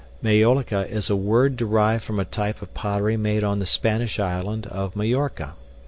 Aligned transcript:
Maiolica 0.23 0.89
is 0.89 1.11
a 1.11 1.15
word 1.15 1.55
derived 1.55 2.03
from 2.03 2.19
a 2.19 2.25
type 2.25 2.63
of 2.63 2.73
pottery 2.73 3.17
made 3.17 3.43
on 3.43 3.59
the 3.59 3.67
Spanish 3.67 4.19
island 4.19 4.65
of 4.65 4.95
Mallorca. 4.95 5.53